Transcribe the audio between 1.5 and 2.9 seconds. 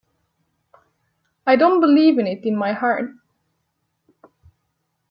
don't believe in it in my